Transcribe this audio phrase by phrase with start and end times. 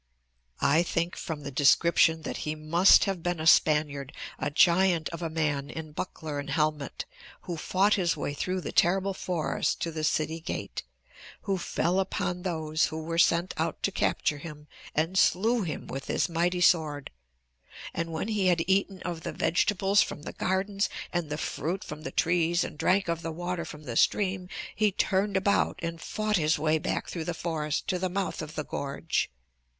[0.63, 5.21] "I think from the description that he must have been a Spaniard, a giant of
[5.21, 7.05] a man in buckler and helmet,
[7.41, 10.81] who fought his way through the terrible forest to the city gate,
[11.41, 16.05] who fell upon those who were sent out to capture him and slew them with
[16.07, 17.11] his mighty sword.
[17.93, 22.01] And when he had eaten of the vegetables from the gardens, and the fruit from
[22.01, 26.37] the trees and drank of the water from the stream, he turned about and fought
[26.37, 29.29] his way back through the forest to the mouth of the gorge.